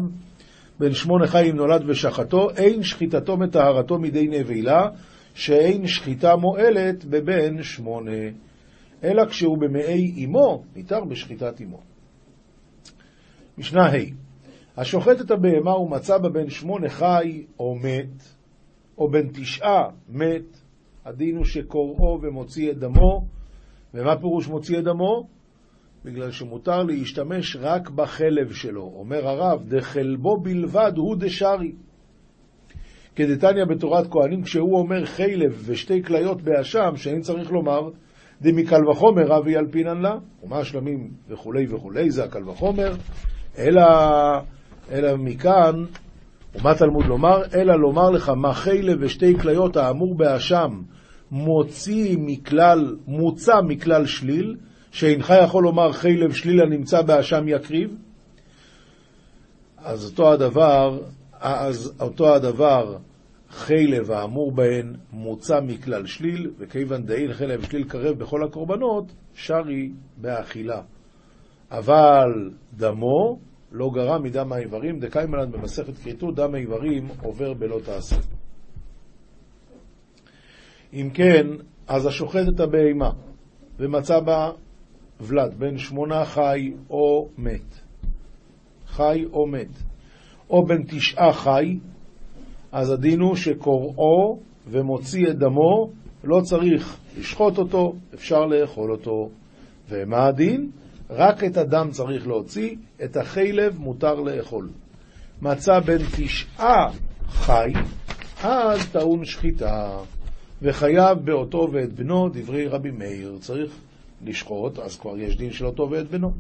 [0.80, 4.90] בין שמונה חיים נולד ושחטו, אין שחיטתו מטהרתו מידי נבילה,
[5.38, 8.22] שאין שחיטה מועלת בבן שמונה,
[9.04, 11.80] אלא כשהוא במעי אמו, ניתר בשחיטת אמו.
[13.58, 13.98] משנה ה'
[14.78, 18.24] השוחט את הבהמה ומצא בה בן שמונה חי או מת,
[18.98, 20.62] או בן תשעה מת,
[21.06, 23.26] הדין הוא שקוראו ומוציא את דמו,
[23.94, 25.28] ומה פירוש מוציא את דמו?
[26.06, 28.92] בגלל שמותר להשתמש רק בחלב שלו.
[28.96, 31.72] אומר הרב, דחלבו בלבד הוא דשרי.
[33.18, 37.90] כדתניא בתורת כהנים, כשהוא אומר חלב ושתי כליות באשם, שאין צריך לומר,
[38.42, 42.92] דמקל וחומר רבי ילפינן לה, ומה השלמים וכולי וכולי, זה הקל וחומר,
[43.58, 43.82] אלא,
[44.92, 45.76] אלא מכאן,
[46.56, 47.42] ומה תלמוד לומר?
[47.56, 50.82] אלא לומר לך מה חלב ושתי כליות האמור באשם
[51.32, 54.56] מוציא מכלל, מוצא מכלל שליל,
[54.92, 57.90] שאינך יכול לומר חלב שליל הנמצא באשם יקריב,
[59.78, 61.00] אז אותו הדבר,
[61.40, 62.98] אז אותו הדבר
[63.50, 70.82] חלב האמור בהן מוצא מכלל שליל, וכיוון דאין חלב שליל קרב בכל הקורבנות, שרי באכילה.
[71.72, 73.40] אבל דמו
[73.72, 78.16] לא גרע מדם האיברים, דקיימלן במסכת כריתות, דם האיברים עובר בלא תעשה.
[80.94, 81.48] אם כן,
[81.88, 83.12] אז השוחט את הבהמה
[83.80, 84.52] ומצא בה
[85.22, 87.80] ולד, בן שמונה חי או מת,
[88.86, 89.84] חי או מת,
[90.50, 91.80] או בן תשעה חי,
[92.72, 95.90] אז הדין הוא שקוראו ומוציא את דמו,
[96.24, 99.30] לא צריך לשחוט אותו, אפשר לאכול אותו.
[99.90, 100.72] ומה הדין?
[101.10, 104.70] רק את הדם צריך להוציא, את החלב מותר לאכול.
[105.42, 106.92] מצא בין תשעה
[107.28, 107.74] חי,
[108.44, 110.00] אז טעון שחיטה,
[110.62, 113.72] וחייב באותו ואת בנו, דברי רבי מאיר, צריך
[114.26, 116.32] לשחוט, אז כבר יש דין של אותו ואת בנו.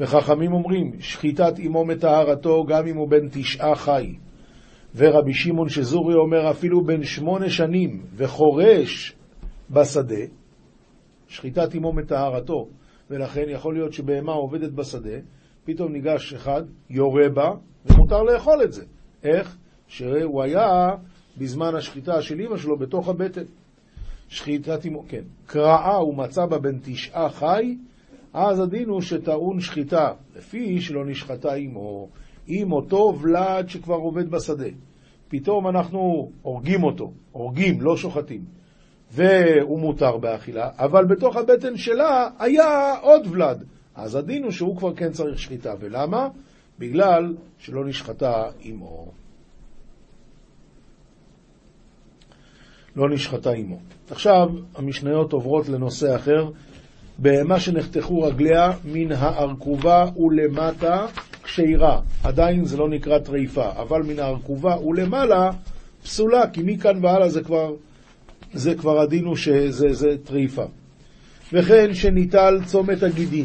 [0.00, 4.14] וחכמים אומרים, שחיטת אמו מטהרתו גם אם הוא בן תשעה חי.
[4.96, 9.14] ורבי שמעון שזורי אומר אפילו בן שמונה שנים וחורש
[9.70, 10.24] בשדה,
[11.28, 12.68] שחיטת אמו מטהרתו,
[13.10, 15.18] ולכן יכול להיות שבהמה עובדת בשדה,
[15.64, 17.50] פתאום ניגש אחד, יורה בה,
[17.86, 18.84] ומותר לאכול את זה.
[19.22, 19.56] איך?
[19.88, 20.90] שהוא היה
[21.38, 23.44] בזמן השחיטה של אמא שלו בתוך הבטן.
[24.28, 25.22] שחיטת אמו, כן.
[25.46, 27.76] קרעה ומצא בה בן תשעה חי,
[28.36, 32.08] אז הדין הוא שטעון שחיטה, לפי שלא נשחטה אמו.
[32.46, 34.68] עם אותו ולד שכבר עובד בשדה.
[35.28, 38.44] פתאום אנחנו הורגים אותו, הורגים, לא שוחטים.
[39.10, 43.64] והוא מותר באכילה, אבל בתוך הבטן שלה היה עוד ולד.
[43.94, 45.74] אז הדין הוא שהוא כבר כן צריך שחיטה.
[45.80, 46.28] ולמה?
[46.78, 49.12] בגלל שלא נשחטה עמו.
[52.96, 53.78] לא נשחטה עמו.
[54.10, 56.50] עכשיו המשניות עוברות לנושא אחר.
[57.18, 61.06] בהמה שנחתכו רגליה מן הארכובה ולמטה
[61.42, 62.00] כשירה.
[62.24, 65.50] עדיין זה לא נקרא טריפה, אבל מן הארכובה ולמעלה
[66.02, 67.74] פסולה, כי מכאן והלאה זה כבר,
[68.52, 70.64] זה כבר הדין הוא שזה טריפה.
[71.52, 73.44] וכן שניטל צומת הגידים.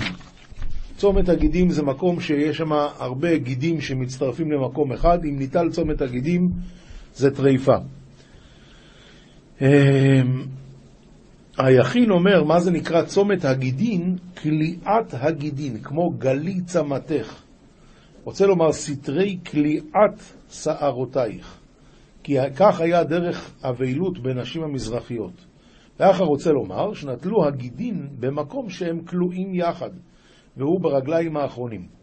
[0.98, 5.26] צומת הגידים זה מקום שיש שם הרבה גידים שמצטרפים למקום אחד.
[5.26, 6.50] אם ניטל צומת הגידים
[7.16, 7.76] זה טריפה.
[11.58, 14.16] היכין אומר, מה זה נקרא צומת הגידין?
[14.42, 17.44] כליאת הגידין, כמו גלי צמתך.
[18.24, 21.58] רוצה לומר, סתרי כליאת שערותייך.
[22.24, 25.46] כי כך היה דרך אבלות בנשים המזרחיות.
[26.00, 29.90] ואחר רוצה לומר, שנטלו הגידין במקום שהם כלואים יחד,
[30.58, 32.01] והוא ברגליים האחרונים.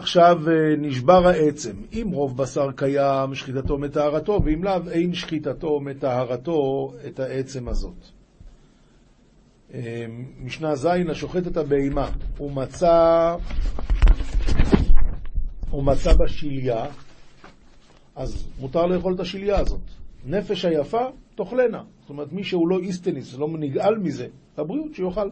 [0.00, 1.76] עכשיו אה, נשבר העצם.
[1.92, 8.04] אם רוב בשר קיים, שחיטתו מטהרתו, ואם לאו, אין שחיטתו מטהרתו את העצם הזאת.
[9.74, 10.06] אה,
[10.38, 13.34] משנה ז', השוחט את הבהמה, הוא מצא,
[15.70, 16.10] הוא מצא
[18.16, 19.90] אז מותר לאכול את השליה הזאת.
[20.24, 21.82] נפש היפה, תאכלנה.
[22.00, 24.26] זאת אומרת, מי שהוא לא איסטניס, לא נגאל מזה,
[24.58, 25.28] לבריאות, שיאכל.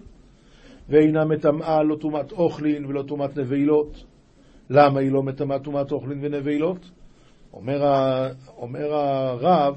[0.88, 4.04] ואינה מטמאה לא טומאת אוכלין ולא טומאת נבלות.
[4.70, 6.90] למה היא לא מטמאה טומאת אוכלין ונבלות?
[7.52, 8.28] אומר, ה,
[8.58, 9.76] אומר הרב,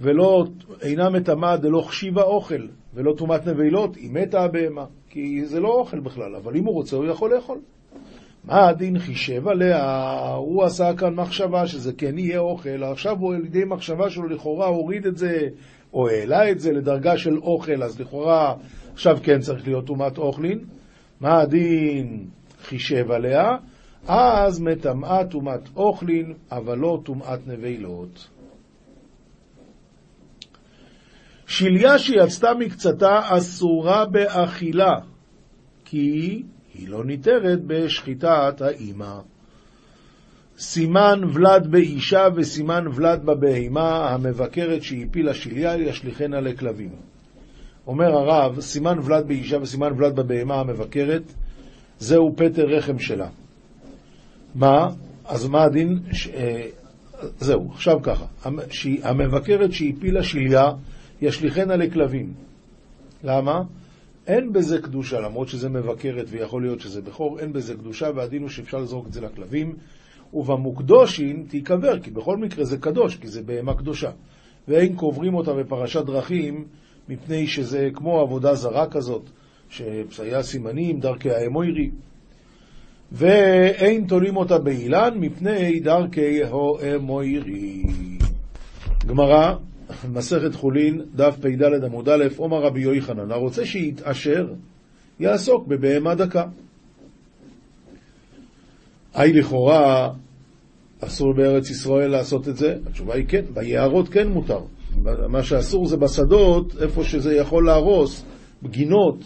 [0.00, 0.46] ולא,
[0.82, 6.00] אינה מטמאה דלא חשיבה אוכל, ולא טומאת נבלות, היא מתה הבהמה, כי זה לא אוכל
[6.00, 7.58] בכלל, אבל אם הוא רוצה הוא יכול לאכול.
[8.44, 10.32] מה הדין חישב עליה?
[10.34, 14.66] הוא עשה כאן מחשבה שזה כן יהיה אוכל, עכשיו הוא על ידי מחשבה שלו לכאורה
[14.66, 15.48] הוריד את זה,
[15.92, 18.54] או העלה את זה לדרגה של אוכל, אז לכאורה
[18.92, 20.58] עכשיו כן צריך להיות טומאת אוכלין.
[21.20, 22.26] מה הדין
[22.62, 23.56] חישב עליה?
[24.08, 28.28] אז מטמאה טומאת אוכלין, אבל לא טומאת נבלות.
[31.46, 34.94] שליה שיצתה מקצתה אסורה באכילה,
[35.84, 36.42] כי
[36.74, 39.18] היא לא ניתרת בשחיטת האימא.
[40.58, 46.90] סימן ולד באישה וסימן ולד בבהמה המבקרת שהפילה שליה ישליכנה לכלבים.
[47.86, 51.22] אומר הרב, סימן ולד באישה וסימן ולד בבהמה המבקרת,
[51.98, 53.28] זהו פטר רחם שלה.
[54.54, 54.88] מה?
[55.24, 55.98] אז מה הדין?
[56.12, 56.28] ש...
[56.28, 56.66] אה,
[57.38, 58.26] זהו, עכשיו ככה.
[59.02, 60.64] המבקרת שהפילה שליה,
[61.22, 62.32] ישליכנה לכלבים.
[63.24, 63.62] למה?
[64.26, 68.50] אין בזה קדושה, למרות שזה מבקרת ויכול להיות שזה בכור, אין בזה קדושה, והדין הוא
[68.50, 69.76] שאפשר לזרוק את זה לכלבים.
[70.32, 74.10] ובמוקדושין תיקבר, כי בכל מקרה זה קדוש, כי זה בהמה קדושה.
[74.68, 76.64] ואין קוברים אותה בפרשת דרכים,
[77.08, 79.22] מפני שזה כמו עבודה זרה כזאת,
[79.70, 81.90] שהיה סימנים, דרכי האמוירי.
[83.12, 87.82] ואין תולים אותה באילן, מפני דרכי האמוירי.
[89.06, 89.54] גמרא,
[90.14, 94.46] מסכת חולין, דף פ"ד עמוד א', עומר רבי יוחנן, הרוצה שיתעשר,
[95.20, 96.44] יעסוק בבהמה דקה.
[99.14, 100.10] היי לכאורה
[101.00, 102.76] אסור בארץ ישראל לעשות את זה?
[102.86, 104.60] התשובה היא כן, ביערות כן מותר.
[105.28, 108.24] מה שאסור זה בשדות, איפה שזה יכול להרוס,
[108.62, 109.16] בגינות,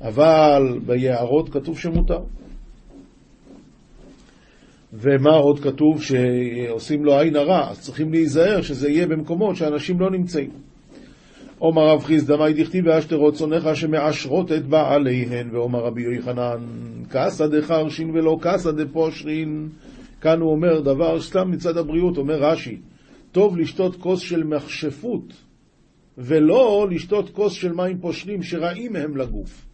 [0.00, 2.20] אבל ביערות כתוב שמותר.
[4.92, 6.02] ומה עוד כתוב?
[6.02, 10.50] שעושים לו עין הרע, אז צריכים להיזהר שזה יהיה במקומות שאנשים לא נמצאים.
[11.58, 16.64] עומר רב חיסדא מאי דכתיב ואשתרות צונך שמעשרות את בעליהן, ועומר רבי יוחנן
[17.10, 19.68] כסא דחרשין ולא כסא דפושרין.
[20.20, 22.76] כאן הוא אומר דבר סתם מצד הבריאות, אומר רש"י,
[23.32, 25.32] טוב לשתות כוס של מכשפות,
[26.18, 29.65] ולא לשתות כוס של מים פושרים שרעים הם לגוף.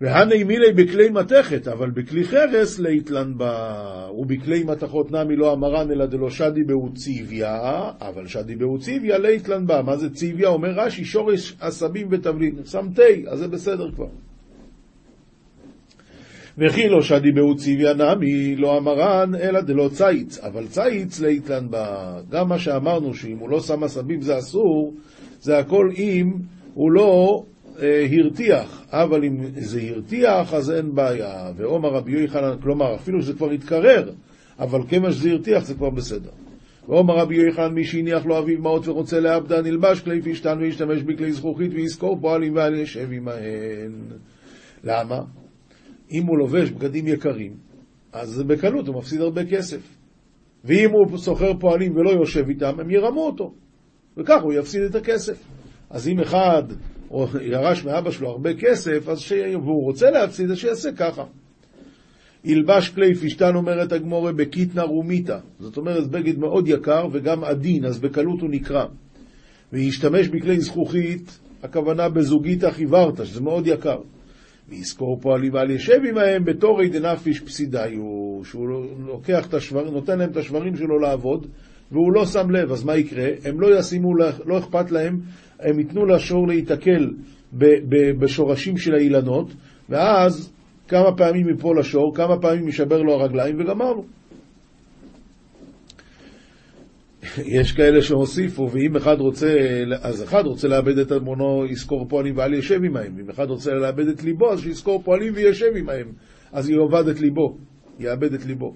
[0.00, 6.06] והני מילי בכלי מתכת, אבל בכלי חרס ליתלן בה, ובכלי מתכות נמי לא אמרן אלא
[6.06, 9.82] דלא שדי באוציביה, אבל שדי באוציביה ליתלן בה.
[9.82, 10.48] מה זה ציביה?
[10.48, 12.54] אומר רש"י, שורש עשבים ותבלין.
[12.64, 14.08] שם תה, אז זה בסדר כבר.
[16.58, 22.18] וכי לא שדי באוציביה נמי לא אמרן אלא דלא ציץ, אבל ציץ ליתלן בה.
[22.30, 24.94] גם מה שאמרנו שאם הוא לא שם עשבים זה אסור,
[25.40, 26.32] זה הכל אם
[26.74, 27.42] הוא לא
[27.78, 31.50] הרתיח, אבל אם זה הרתיח אז אין בעיה.
[31.56, 34.10] ועומר רבי יוחנן, כלומר, אפילו שזה כבר התקרר,
[34.58, 36.30] אבל כיוון שזה הרתיח זה כבר בסדר.
[36.88, 41.32] ועומר רבי יוחנן, מי שהניח לו אביו מעות ורוצה לעבדה, נלבש כלי פשתן וישתמש בכלי
[41.32, 43.92] זכוכית ויזכור פועלים ואל ישב עמהן.
[44.84, 45.20] למה?
[46.12, 47.52] אם הוא לובש בגדים יקרים,
[48.12, 49.96] אז בקלות הוא מפסיד הרבה כסף.
[50.64, 53.54] ואם הוא סוחר פועלים ולא יושב איתם, הם ירמו אותו.
[54.16, 55.44] וכך הוא יפסיד את הכסף.
[55.90, 56.62] אז אם אחד
[57.42, 59.32] ירש מאבא שלו הרבה כסף, אז ש...
[59.32, 61.24] והוא רוצה להפסיד, אז שיעשה ככה.
[62.44, 65.38] ילבש כלי פשתן, אומרת הגמורה, בקיטנה רומיתא.
[65.60, 68.86] זאת אומרת, בגד מאוד יקר וגם עדין, אז בקלות הוא נקרע.
[69.72, 73.98] וישתמש בכלי זכוכית, הכוונה בזוגיתא חיוורתא, שזה מאוד יקר.
[74.68, 78.00] ויזכור פועלים ועל ישב עמהם בתורי דנפיש פסידיו,
[78.44, 78.68] שהוא
[79.06, 81.46] לוקח את השבר, נותן להם את השברים שלו לעבוד,
[81.92, 83.28] והוא לא שם לב, אז מה יקרה?
[83.44, 84.14] הם לא ישימו,
[84.46, 85.20] לא אכפת להם,
[85.60, 87.10] הם ייתנו לשור להיתקל
[88.20, 89.54] בשורשים של האילנות,
[89.88, 90.52] ואז
[90.88, 94.04] כמה פעמים יפול השור, כמה פעמים יישבר לו הרגליים, וגמרנו.
[97.44, 99.56] יש כאלה שהוסיפו, ואם אחד רוצה,
[100.00, 103.18] אז אחד רוצה לאבד את אדמונו, יזכור פועלים ואל ישב עמהם.
[103.20, 106.06] אם אחד רוצה לאבד את ליבו, אז שיזכור פועלים וישב עמהם.
[106.52, 107.56] אז יאבד את ליבו,
[107.98, 108.72] יאבד את ליבו.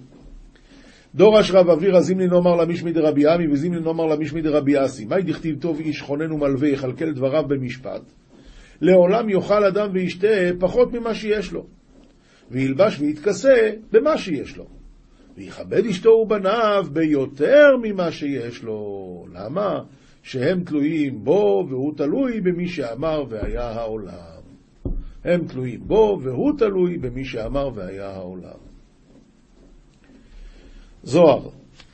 [1.14, 5.05] דורש רב אבירא זימני נאמר למישמי דרבי עמי וזימני נאמר למישמי דרבי אסי.
[5.05, 8.03] מהי דכתיב טוב איש חונן ומלווה יכלכל דבריו במשפט?
[8.81, 11.66] לעולם יאכל אדם וישתה פחות ממה שיש לו,
[12.51, 14.66] וילבש ויתכסה במה שיש לו.
[15.37, 19.27] ויכבד אשתו ובניו ביותר ממה שיש לו.
[19.33, 19.81] למה?
[20.23, 24.40] שהם תלויים בו והוא תלוי במי שאמר והיה העולם.
[25.25, 28.70] הם תלויים בו והוא תלוי במי שאמר והיה העולם.
[31.03, 31.49] זוהר,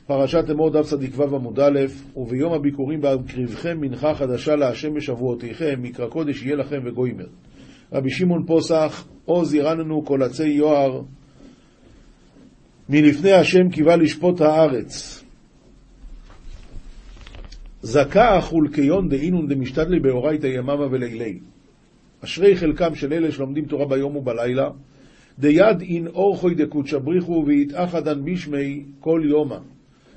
[0.07, 1.79] פרשת אמור דף צדיק ו' עמוד א',
[2.15, 7.27] וביום הביקורים בהקריבכם מנחה חדשה להשם בשבועותיכם, מקרא קודש יהיה לכם וגוימר.
[7.93, 11.01] רבי שמעון פוסח, עוז ירננו כל עצי יוהר,
[12.89, 15.23] מלפני השם קיווה לשפוט הארץ.
[17.81, 21.39] זכה חולקיון דאינון דמשתדלי באורייתא יממה ולילי.
[22.23, 24.69] אשרי חלקם של אלה שלומדים תורה ביום ובלילה,
[25.39, 29.57] דיד אין אורחוי דקודשא בריחו ויתאחדן בשמי כל יומא,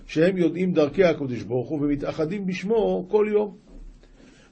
[0.06, 3.54] שהם יודעים דרכי הקדוש ברוך הוא ומתאחדים בשמו כל יום.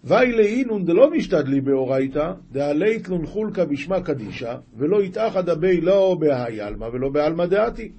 [0.04, 6.60] ואי לאינון דלא משתדלי באורייתא, דעלי תלון חולקא בשמה קדישא, ולא יתאחד הבי לא בהאי
[6.60, 7.92] עלמא ולא בעלמא דעתי.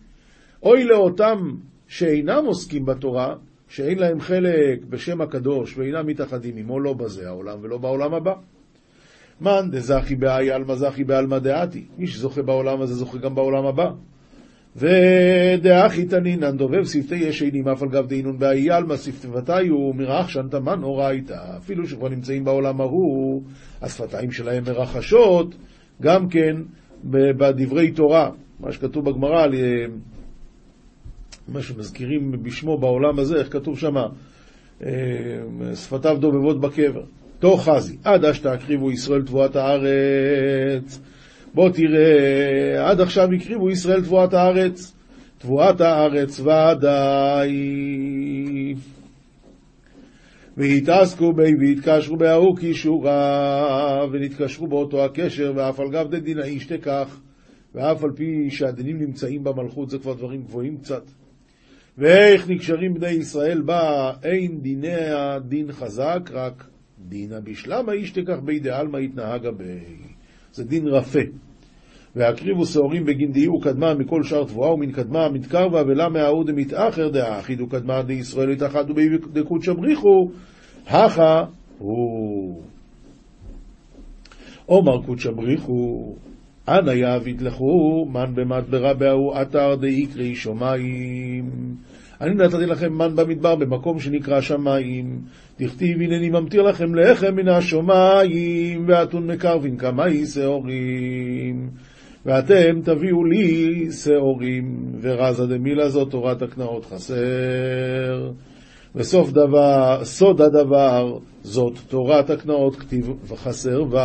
[0.64, 1.56] אוי לאותם
[1.88, 3.36] שאינם עוסקים בתורה,
[3.68, 8.34] שאין להם חלק בשם הקדוש ואינם מתאחדים עמו, לא בזה העולם ולא בעולם הבא.
[9.42, 11.86] מאן דזכי באי עלמא זכי בעלמא דעתי.
[11.98, 13.92] מי שזוכה בעולם הזה זוכה גם בעולם הבא.
[14.76, 21.58] ודאחי תנינן דובב שפתי ישנים אף על גב דהינון באי עלמא שפתיו מרח שנתמן אורייתא.
[21.58, 23.44] אפילו שכבר נמצאים בעולם ההוא,
[23.82, 25.56] השפתיים שלהם מרחשות,
[26.02, 26.56] גם כן
[27.04, 29.54] בדברי תורה, מה שכתוב בגמרא על
[31.48, 33.96] מה שמזכירים בשמו בעולם הזה, איך כתוב שם,
[34.84, 34.90] אה,
[35.76, 37.04] שפתיו דובבות בקבר.
[37.40, 41.00] תוך חזי, עד אשתא הקריבו ישראל תבואת הארץ.
[41.54, 44.94] בוא תראה, עד עכשיו הקריבו ישראל תבואת הארץ.
[45.38, 47.54] תבואת הארץ ודאי.
[50.58, 57.20] והתעסקו בי והתקשרו בהוא קישורה, ונתקשרו באותו הקשר, ואף על גב דדין האיש תקח,
[57.76, 61.04] ואף על פי שהדינים נמצאים במלכות, זה כבר דברים גבוהים קצת.
[61.98, 66.68] ואיך נקשרים בני ישראל בה, אין דיני הדין חזק, רק
[67.08, 69.80] דינא בשלמה איש תקח בי דעלמא התנהגה בי.
[70.54, 71.20] זה דין רפה.
[72.16, 77.68] והקריבו שעורים בגין דיור קדמה מכל שאר תבואה ומן קדמה מתקרבה ולמה ההוא דמתאחר דאחידו
[77.68, 80.30] קדמה דישראל התאחדו בי דקודשא בריחו,
[80.88, 81.44] הכה
[81.78, 82.62] הוא.
[84.66, 86.16] עומר קודשא בריחו,
[86.68, 91.50] אנא יעביד לכו, מן במדברה בהוא אתר דאיקרי שומיים.
[92.22, 95.22] אני נתתי לכם מן במדבר במקום שנקרא שמיים.
[95.58, 101.70] תכתיב הנני ממטיר לכם לחם מן השומיים, ואתון מקרבין כמאי שעורים.
[102.26, 108.32] ואתם תביאו לי שעורים, ורזה דמילה זאת תורת הקנאות חסר.
[108.96, 113.98] וסוף דבר, סוד הדבר, זאת תורת הקנאות כתיב וחסר ו'.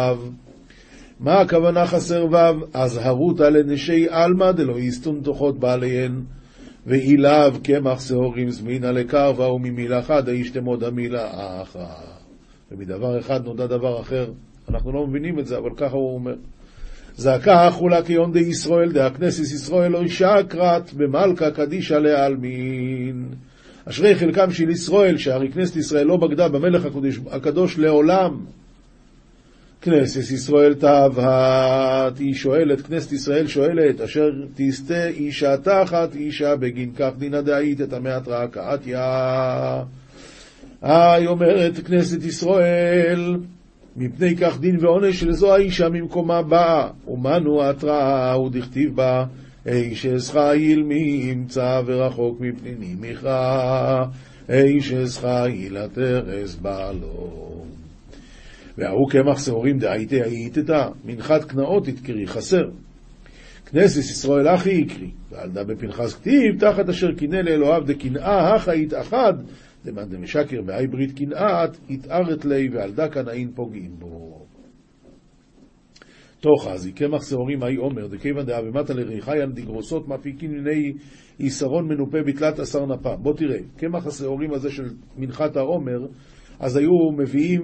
[1.20, 2.36] מה הכוונה חסר ו'?
[2.74, 6.20] אזהרותא לנשי עלמא דלא יסתון תוכות בעליהן.
[6.86, 11.30] ואילב קמח שעורים זמינה לקרבה וממילה חד האיש תמוד המילה
[11.62, 11.86] אחא.
[12.72, 14.30] ומדבר אחד נודע דבר אחר.
[14.68, 16.34] אנחנו לא מבינים את זה, אבל ככה הוא אומר.
[17.16, 23.28] זעקה חולה כיון די ישראל, דה כנסת ישראל אוי שקרת במלכה קדישא לעלמין.
[23.84, 26.86] אשרי חלקם של ישראל, שהרי כנסת ישראל לא בגדה במלך
[27.30, 28.44] הקדוש לעולם.
[29.84, 37.10] כנסת ישראל תבהת, היא שואלת, כנסת ישראל שואלת, אשר תסטה אישה תחת אישה בגין כך
[37.18, 38.98] דינא דאית את המעט רעה קעתיא.
[40.82, 43.36] היא אומרת כנסת ישראל,
[43.96, 49.24] מפני כך דין ועונש שלזו האישה ממקומה באה, ומנו התראה ודכתיב בה,
[49.66, 54.04] איש אסחיל מי ימצא ורחוק מפניני מיכה.
[54.48, 57.64] איש אסחי לתרס בעלו.
[58.78, 62.64] וההוא קמח שעורים דהייתי הייתתא, מנחת קנאות יתקרי חסר.
[63.66, 69.32] כנסת ישראל אחי יקרי, ועל דה בפנחס כתיב, תחת אשר קינא לאלוהיו דקנאה הכה יתאחד,
[69.84, 74.44] למאן דמשקר באי ברית קנאת, יתארת לי, ועל דה קנאין פוגעים בו.
[76.68, 80.92] אז, קמח שעורים האי עומר, דכיוון דאה במטה לריחיין דגרוסות מפיקין מיני
[81.40, 83.16] יסרון מנופה בתלת עשר נפה.
[83.16, 86.06] בוא תראה, קמח השעורים הזה של מנחת העומר,
[86.60, 87.62] אז היו מביאים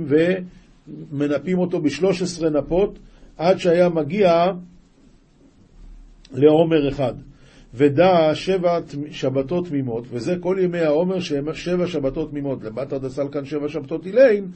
[1.10, 2.98] ומנפים אותו בשלוש עשרה נפות,
[3.36, 4.46] עד שהיה מגיע
[6.32, 7.14] לעומר אחד.
[7.74, 8.78] ודע שבע
[9.10, 12.64] שבתות תמימות, וזה כל ימי העומר שהם שבע שבתות תמימות.
[12.64, 14.46] לבטר דסל כאן שבע שבתות אילין,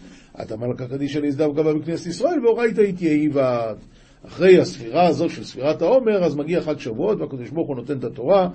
[0.43, 3.77] אתה מלכה קדישא להזדב גבה בכנסת ישראל, ואורייתא יתייעי ועד.
[4.27, 8.05] אחרי הספירה הזאת של ספירת העומר, אז מגיע חג שבועות, והקדוש ברוך הוא נותן את
[8.05, 8.49] התורה,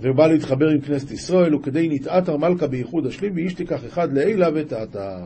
[0.00, 5.18] ובא להתחבר עם כנסת ישראל, וכדי נתעתר מלכה בייחוד השלים, ואיש תיקח אחד לעילה ותעתר.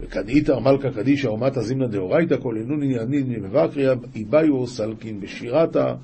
[0.00, 5.94] וכדאיתר מלכה קדישא אומתא זימנא דאורייתא, כל אינוני ינין מבקריא, איבאיו סלקין בשירתא,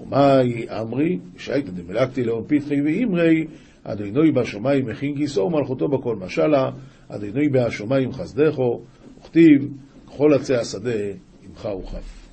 [0.00, 3.46] ומאי אמרי, שהייתא דמלקתי לאום פיתחי ואימרי,
[3.84, 6.70] אדינוי בשמיים מכין כיסאו ומלכותו בכל משלה,
[7.08, 8.80] אדינוי בהשמיים חסדךו,
[9.20, 9.68] וכתיב,
[10.06, 10.90] ככל עצי השדה
[11.44, 12.28] עמך וכף.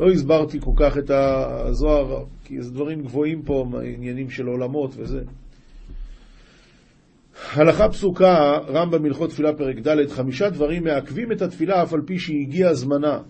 [0.00, 3.64] לא הסברתי כל כך את הזוהר, כי זה דברים גבוהים פה,
[3.94, 5.20] עניינים של עולמות וזה.
[7.52, 12.18] הלכה פסוקה, רמב"ם הלכות תפילה פרק ד', חמישה דברים מעכבים את התפילה אף על פי
[12.18, 13.20] שהגיע זמנה.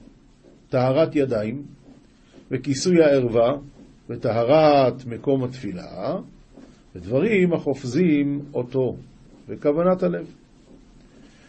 [0.69, 1.63] טהרת ידיים,
[2.51, 3.53] וכיסוי הערווה,
[4.11, 6.17] וטהרת מקום התפילה,
[6.95, 8.97] ודברים החופזים אותו,
[9.49, 10.27] וכוונת הלב.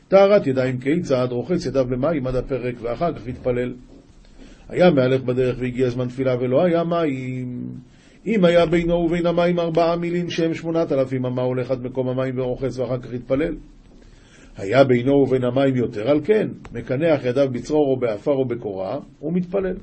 [0.07, 3.73] טהרת ידיים כיצד, רוחץ ידיו במים עד הפרק, ואחר כך יתפלל.
[4.69, 7.69] היה מהלך בדרך והגיע זמן תפילה ולא היה מים.
[8.27, 12.39] אם היה בינו ובין המים ארבעה מילין שהם שמונת אלפים אמה הולך עד מקום המים
[12.39, 13.55] ורוחץ ואחר כך יתפלל.
[14.57, 19.75] היה בינו ובין המים יותר, על כן, מקנח ידיו בצרור או באפר או בקורה, ומתפלל.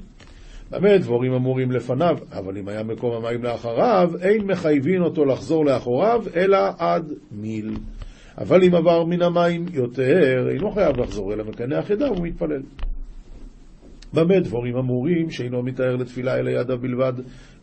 [0.71, 6.23] במה דברים אמורים לפניו, אבל אם היה מקום המים לאחריו, אין מחייבים אותו לחזור לאחוריו,
[6.37, 7.77] אלא עד מיל.
[8.39, 12.63] אבל אם עבר מן המים יותר, אינו חייב לחזור, אלא מקנח ידיו ומתפלל.
[14.15, 17.13] במה דברים אמורים שאינו מטהר לתפילה אלא ידיו בלבד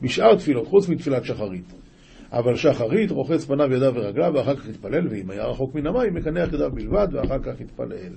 [0.01, 1.73] בשאר תפילות, חוץ מתפילת שחרית.
[2.31, 6.53] אבל שחרית רוחץ פניו ידיו ורגליו ואחר כך יתפלל, ואם היה רחוק מן המים, מקנח
[6.53, 8.13] ידיו בלבד ואחר כך יתפלל.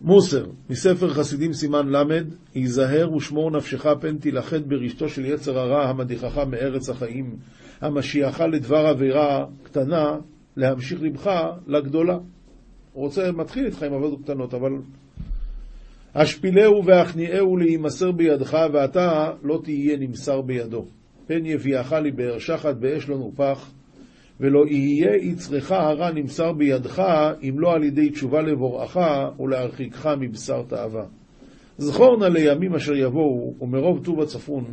[0.00, 2.22] מוסר, מספר חסידים סימן ל',
[2.54, 7.36] היזהר ושמור נפשך פן תילחד ברשתו של יצר הרע המדיחך מארץ החיים,
[7.80, 10.16] המשיעך לדבר עבירה קטנה,
[10.56, 11.30] להמשיך לבך
[11.66, 12.14] לגדולה.
[12.92, 14.72] הוא רוצה, מתחיל איתך עם עבודות קטנות, אבל
[16.14, 20.84] השפילהו והכניעהו להימסר בידך, ואתה לא תהיה נמסר בידו.
[21.26, 23.70] פן יביאך לבאר שחת באש לא נופח,
[24.40, 27.02] ולא יהיה יצרך הרע נמסר בידך,
[27.42, 29.00] אם לא על ידי תשובה לבוראך
[29.40, 31.04] ולהרחיקך מבשר תאווה.
[31.78, 34.64] זכור נא לימים אשר יבואו, ומרוב טוב הצפון,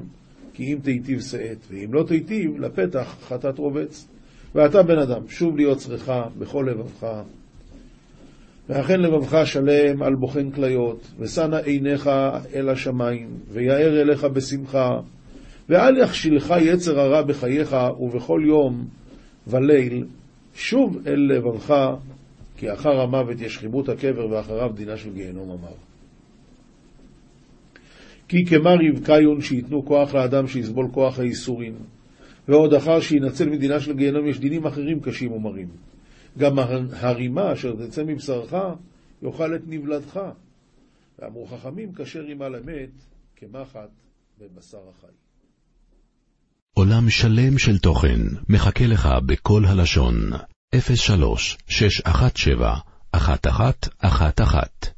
[0.53, 4.07] כי אם תיטיב שאת, ואם לא תיטיב, לפתח חטאת רובץ.
[4.55, 7.21] ואתה בן אדם, שוב להיות צריכה בכל לבבך.
[8.69, 12.09] ואכן לבבך שלם על בוחן כליות, ושא עיניך
[12.55, 14.89] אל השמיים, ויאר אליך בשמחה,
[15.69, 18.87] ואל יכשילך יצר הרע בחייך, ובכל יום
[19.47, 20.05] וליל,
[20.55, 21.75] שוב אל לבבך,
[22.57, 25.73] כי אחר המוות יש חיבות הקבר, ואחריו דינה של גיהנום אמר.
[28.27, 31.73] כי כמר יבקיון שייתנו כוח לאדם שיסבול כוח הייסורים,
[32.47, 35.67] ועוד אחר שינצל מדינה של גיהנום יש דינים אחרים קשים ומרים.
[36.37, 36.59] גם
[36.91, 38.53] הרימה אשר תצא מבשרך
[39.21, 40.19] יאכל את נבלתך.
[41.19, 42.89] ואמרו חכמים, כאשר רימה למת,
[43.35, 43.89] כמחט
[44.37, 45.13] בבשר החי.
[46.73, 48.19] עולם שלם של תוכן
[48.49, 50.15] מחכה לך בכל הלשון,
[50.95, 52.79] 03 617
[53.15, 54.96] 1111